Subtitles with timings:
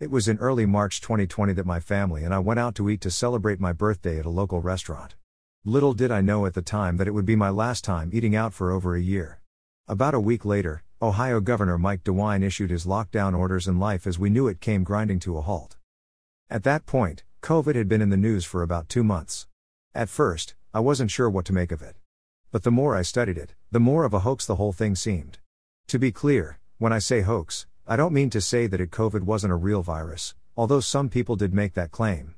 [0.00, 3.00] It was in early March 2020 that my family and I went out to eat
[3.02, 5.14] to celebrate my birthday at a local restaurant.
[5.64, 8.34] Little did I know at the time that it would be my last time eating
[8.34, 9.40] out for over a year.
[9.86, 14.18] About a week later, Ohio Governor Mike DeWine issued his lockdown orders and life as
[14.18, 15.76] we knew it came grinding to a halt.
[16.50, 19.46] At that point, COVID had been in the news for about two months.
[19.94, 21.94] At first, I wasn't sure what to make of it.
[22.50, 25.38] But the more I studied it, the more of a hoax the whole thing seemed.
[25.86, 29.24] To be clear, when I say hoax, I don't mean to say that it COVID
[29.24, 32.34] wasn't a real virus, although some people did make that claim.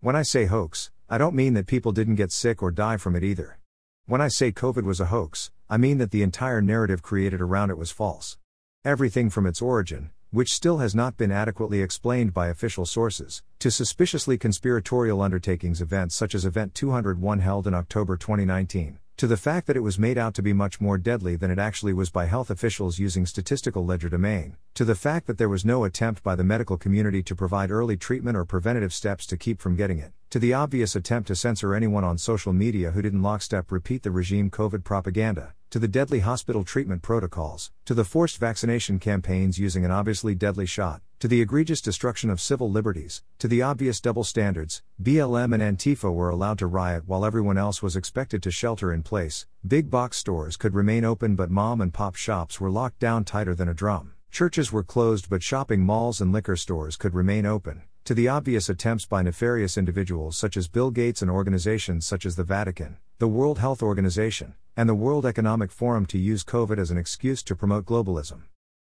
[0.00, 3.16] When I say hoax, I don't mean that people didn't get sick or die from
[3.16, 3.58] it either.
[4.04, 7.70] When I say COVID was a hoax, I mean that the entire narrative created around
[7.70, 8.36] it was false.
[8.84, 13.70] Everything from its origin, which still has not been adequately explained by official sources, to
[13.70, 19.66] suspiciously conspiratorial undertakings events such as Event 201 held in October 2019, to the fact
[19.66, 22.24] that it was made out to be much more deadly than it actually was by
[22.24, 26.42] health officials using statistical legerdemain, to the fact that there was no attempt by the
[26.42, 30.38] medical community to provide early treatment or preventative steps to keep from getting it, to
[30.38, 34.48] the obvious attempt to censor anyone on social media who didn't lockstep repeat the regime
[34.48, 39.92] COVID propaganda, to the deadly hospital treatment protocols, to the forced vaccination campaigns using an
[39.92, 44.82] obviously deadly shot, to the egregious destruction of civil liberties, to the obvious double standards,
[45.00, 49.04] BLM and Antifa were allowed to riot while everyone else was expected to shelter in
[49.04, 53.24] place, big box stores could remain open but mom and pop shops were locked down
[53.24, 57.46] tighter than a drum, churches were closed but shopping malls and liquor stores could remain
[57.46, 62.24] open, to the obvious attempts by nefarious individuals such as Bill Gates and organizations such
[62.26, 66.78] as the Vatican, the World Health Organization, and the World Economic Forum to use COVID
[66.78, 68.42] as an excuse to promote globalism.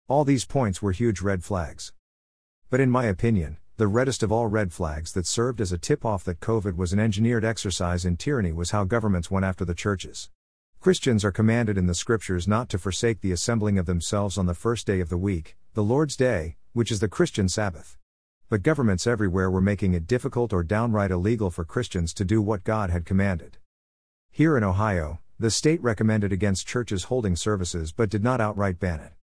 [0.09, 1.93] All these points were huge red flags.
[2.71, 6.05] But in my opinion, the reddest of all red flags that served as a tip
[6.05, 9.75] off that COVID was an engineered exercise in tyranny was how governments went after the
[9.75, 10.31] churches.
[10.81, 14.55] Christians are commanded in the scriptures not to forsake the assembling of themselves on the
[14.55, 17.99] first day of the week, the Lord's Day, which is the Christian Sabbath.
[18.53, 22.65] But governments everywhere were making it difficult or downright illegal for Christians to do what
[22.65, 23.57] God had commanded.
[24.31, 29.01] Here in Ohio, the state recommended against churches holding services but did not outright ban
[29.01, 29.15] it.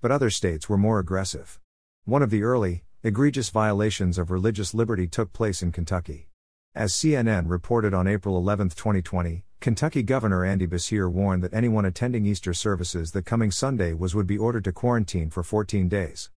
[0.00, 1.58] But other states were more aggressive.
[2.04, 6.28] One of the early, egregious violations of religious liberty took place in Kentucky.
[6.72, 12.24] As CNN reported on April 11, 2020, Kentucky Governor Andy Beshear warned that anyone attending
[12.24, 16.30] Easter services the coming Sunday was would be ordered to quarantine for 14 days.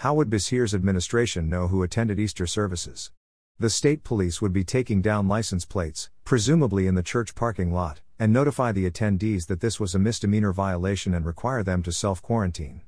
[0.00, 3.12] How would Beshear's administration know who attended Easter services?
[3.58, 8.02] The state police would be taking down license plates, presumably in the church parking lot,
[8.18, 12.20] and notify the attendees that this was a misdemeanor violation and require them to self
[12.20, 12.82] quarantine.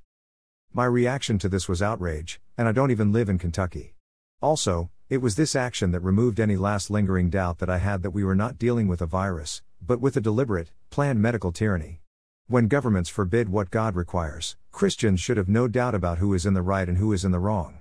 [0.75, 3.95] My reaction to this was outrage, and I don't even live in Kentucky.
[4.43, 8.11] Also, it was this action that removed any last lingering doubt that I had that
[8.11, 12.03] we were not dealing with a virus, but with a deliberate, planned medical tyranny.
[12.51, 16.55] When governments forbid what God requires, Christians should have no doubt about who is in
[16.55, 17.81] the right and who is in the wrong.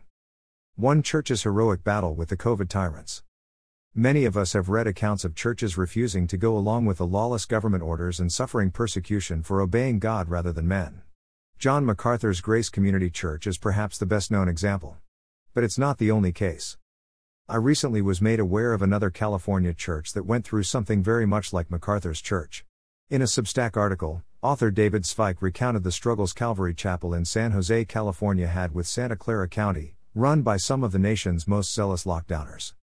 [0.75, 3.23] One church's heroic battle with the COVID tyrants.
[3.95, 7.45] Many of us have read accounts of churches refusing to go along with the lawless
[7.45, 11.01] government orders and suffering persecution for obeying God rather than men.
[11.57, 14.97] John MacArthur's Grace Community Church is perhaps the best known example.
[15.53, 16.77] But it's not the only case.
[17.47, 21.53] I recently was made aware of another California church that went through something very much
[21.53, 22.65] like MacArthur's church.
[23.09, 27.85] In a Substack article, author David Zweig recounted the struggles Calvary Chapel in San Jose,
[27.85, 32.73] California had with Santa Clara County, run by some of the nation's most zealous lockdowners.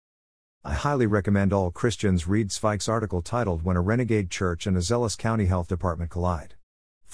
[0.64, 4.82] I highly recommend all Christians read Zweig's article titled When a Renegade Church and a
[4.82, 6.54] Zealous County Health Department Collide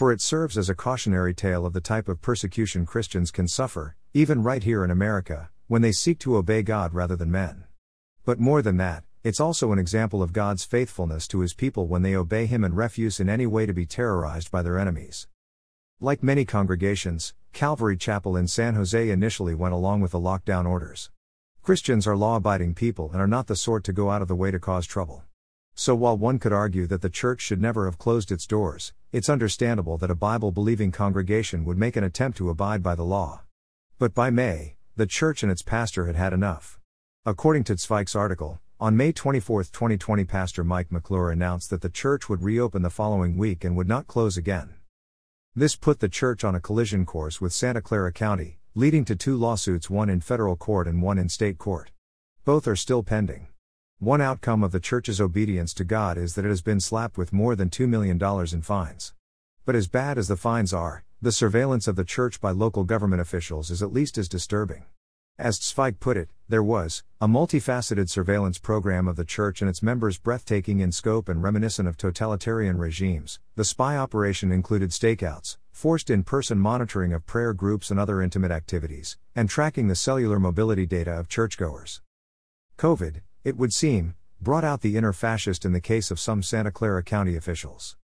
[0.01, 3.97] for it serves as a cautionary tale of the type of persecution Christians can suffer,
[4.15, 7.65] even right here in America, when they seek to obey God rather than men.
[8.25, 12.01] But more than that, it's also an example of God's faithfulness to his people when
[12.01, 15.29] they obey him and refuse in any way to be terrorized by their enemies.
[16.01, 21.11] Like many congregations, Calvary Chapel in San Jose initially went along with the lockdown orders.
[21.63, 24.35] Christians are law abiding people and are not the sort to go out of the
[24.35, 25.25] way to cause trouble.
[25.75, 29.29] So while one could argue that the church should never have closed its doors, it's
[29.29, 33.43] understandable that a Bible believing congregation would make an attempt to abide by the law.
[33.99, 36.81] But by May, the church and its pastor had had enough.
[37.27, 42.31] According to Zweig's article, on May 24, 2020, Pastor Mike McClure announced that the church
[42.31, 44.71] would reopen the following week and would not close again.
[45.55, 49.37] This put the church on a collision course with Santa Clara County, leading to two
[49.37, 51.91] lawsuits one in federal court and one in state court.
[52.47, 53.49] Both are still pending.
[53.99, 57.35] One outcome of the church's obedience to God is that it has been slapped with
[57.35, 58.19] more than $2 million
[58.51, 59.13] in fines.
[59.67, 63.21] But as bad as the fines are, the surveillance of the church by local government
[63.21, 64.87] officials is at least as disturbing.
[65.41, 69.85] As Zweig put it, There was a multifaceted surveillance program of the church and its
[69.85, 73.39] members, breathtaking in scope and reminiscent of totalitarian regimes.
[73.55, 78.51] The spy operation included stakeouts, forced in person monitoring of prayer groups and other intimate
[78.51, 82.03] activities, and tracking the cellular mobility data of churchgoers.
[82.77, 86.73] COVID, it would seem, brought out the inner fascist in the case of some Santa
[86.73, 87.97] Clara County officials.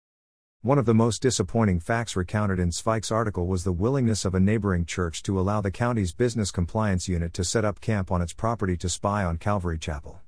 [0.66, 4.40] One of the most disappointing facts recounted in Zweig's article was the willingness of a
[4.40, 8.34] neighboring church to allow the county's business compliance unit to set up camp on its
[8.34, 10.22] property to spy on Calvary Chapel.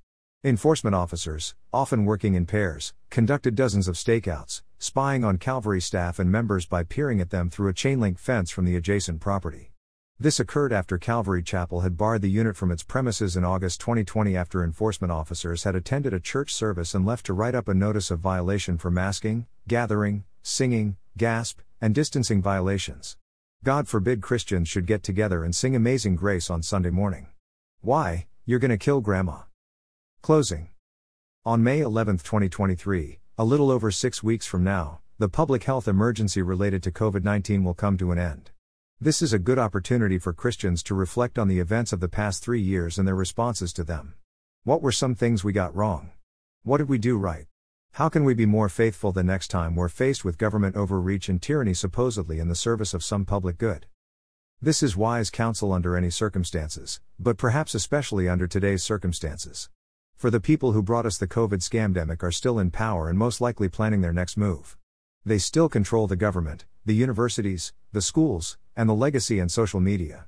[0.43, 6.31] Enforcement officers, often working in pairs, conducted dozens of stakeouts, spying on Calvary staff and
[6.31, 9.71] members by peering at them through a chain link fence from the adjacent property.
[10.19, 14.35] This occurred after Calvary Chapel had barred the unit from its premises in August 2020
[14.35, 18.09] after enforcement officers had attended a church service and left to write up a notice
[18.09, 23.15] of violation for masking, gathering, singing, gasp, and distancing violations.
[23.63, 27.27] God forbid Christians should get together and sing Amazing Grace on Sunday morning.
[27.81, 29.41] Why, you're gonna kill Grandma.
[30.23, 30.69] Closing.
[31.45, 36.41] On May 11, 2023, a little over six weeks from now, the public health emergency
[36.41, 38.49] related to COVID 19 will come to an end.
[38.99, 42.43] This is a good opportunity for Christians to reflect on the events of the past
[42.43, 44.15] three years and their responses to them.
[44.63, 46.13] What were some things we got wrong?
[46.63, 47.45] What did we do right?
[47.91, 51.39] How can we be more faithful the next time we're faced with government overreach and
[51.39, 53.85] tyranny supposedly in the service of some public good?
[54.63, 59.69] This is wise counsel under any circumstances, but perhaps especially under today's circumstances.
[60.15, 63.41] For the people who brought us the COVID scamdemic are still in power and most
[63.41, 64.75] likely planning their next move.
[65.23, 70.27] They still control the government, the universities, the schools, and the legacy and social media.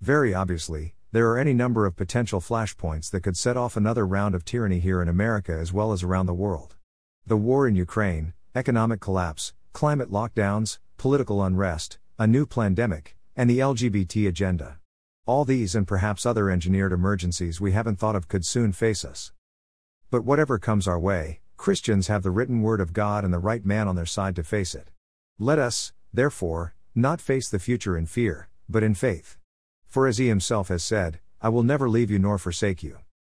[0.00, 4.34] Very obviously, there are any number of potential flashpoints that could set off another round
[4.34, 6.74] of tyranny here in America as well as around the world.
[7.24, 13.60] The war in Ukraine, economic collapse, climate lockdowns, political unrest, a new pandemic, and the
[13.60, 14.78] LGBT agenda.
[15.24, 19.32] All these and perhaps other engineered emergencies we haven't thought of could soon face us.
[20.10, 23.64] But whatever comes our way, Christians have the written word of God and the right
[23.64, 24.90] man on their side to face it.
[25.38, 29.36] Let us, therefore, not face the future in fear, but in faith.
[29.86, 32.98] For as he himself has said, I will never leave you nor forsake you.